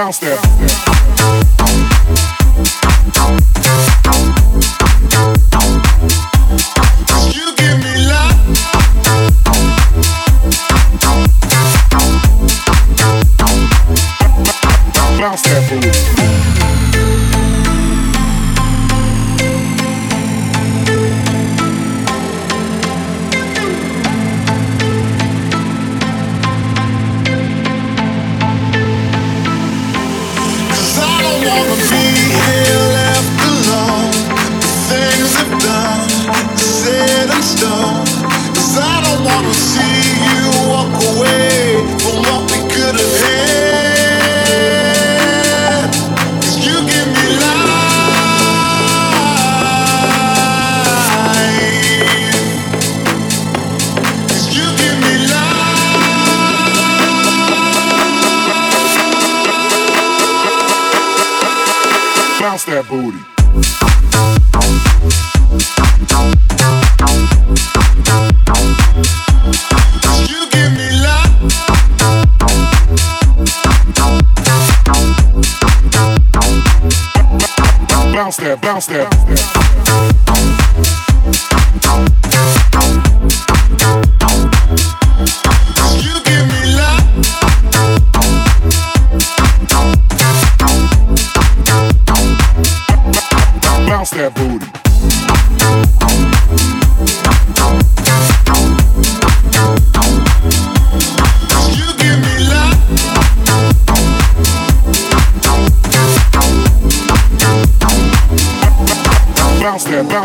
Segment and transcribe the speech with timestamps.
[0.00, 0.49] Bounce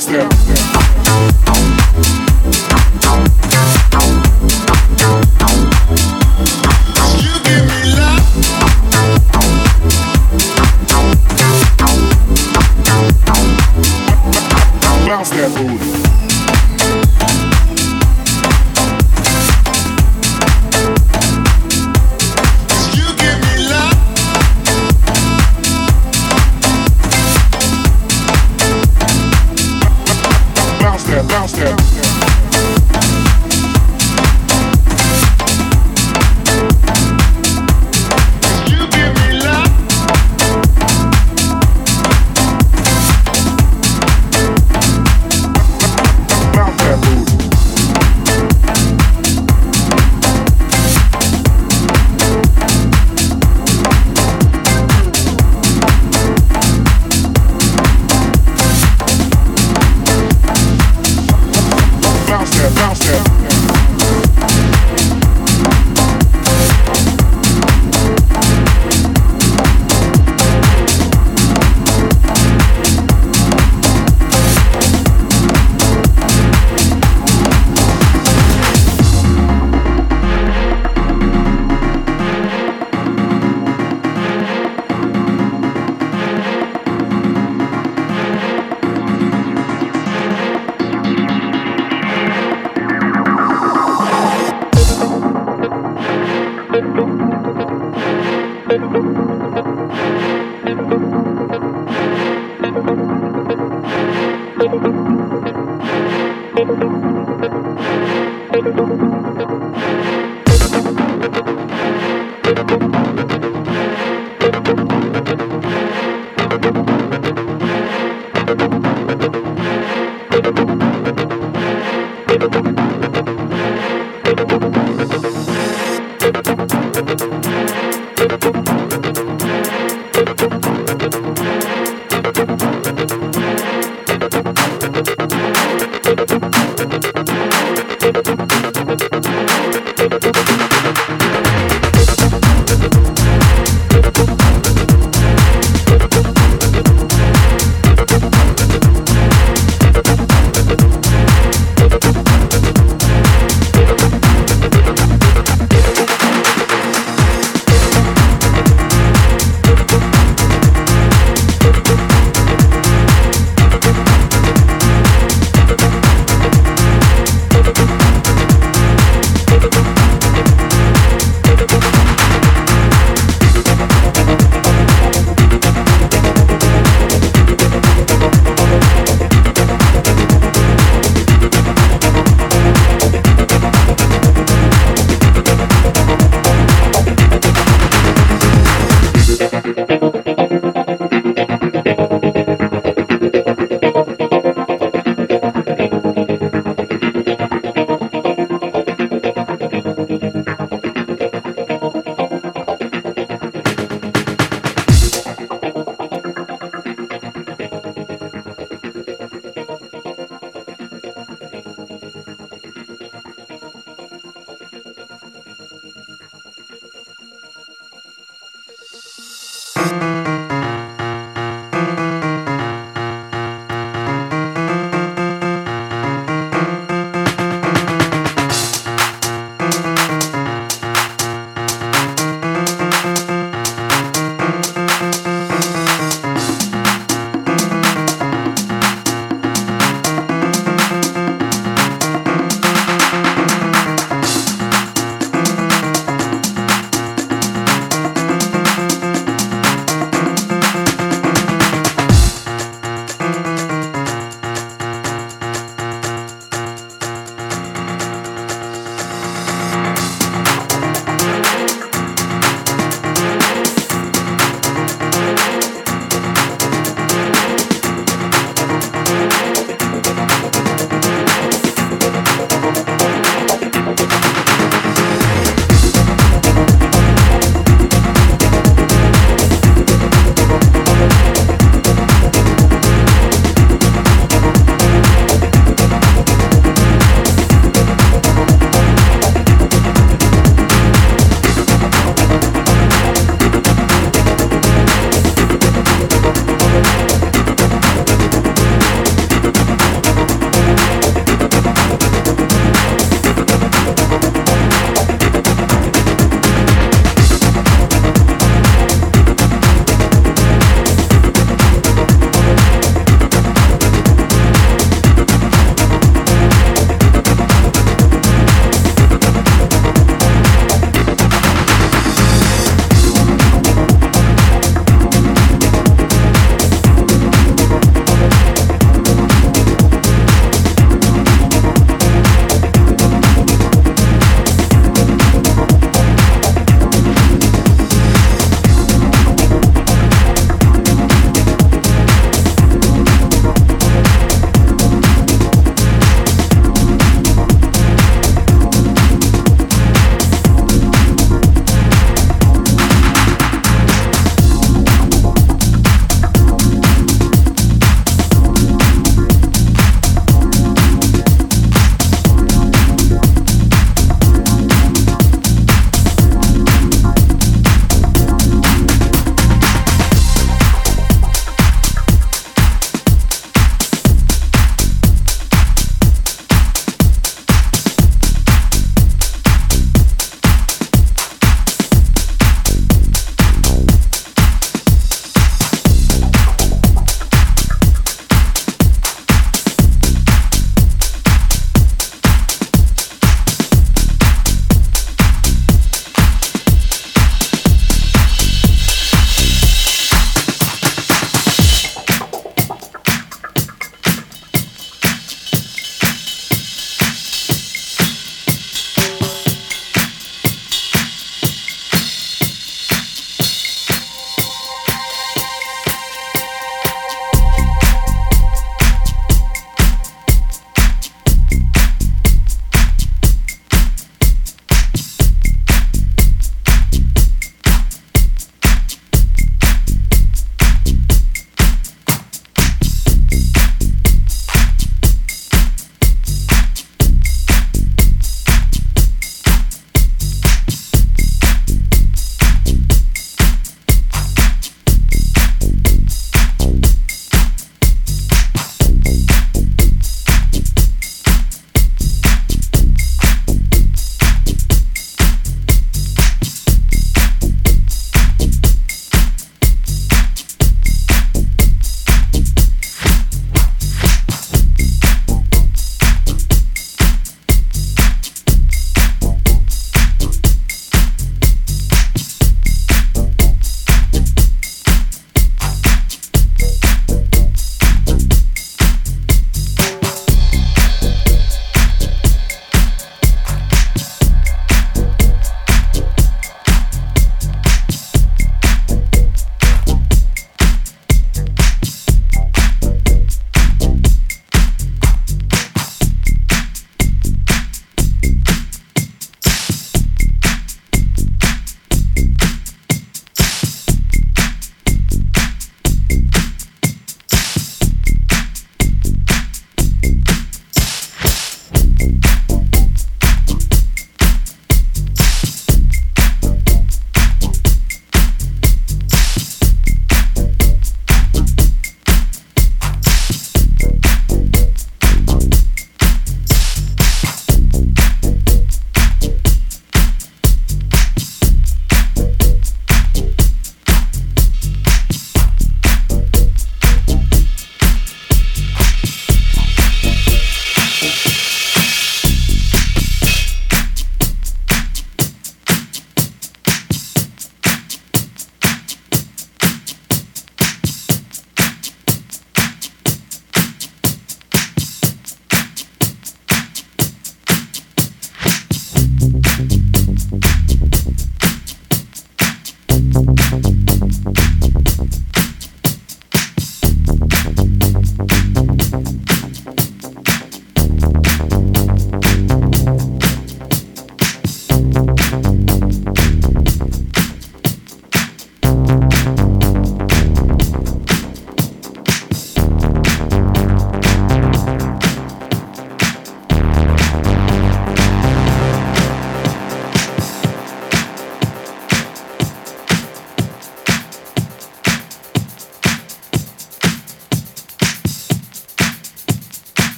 [0.00, 0.31] して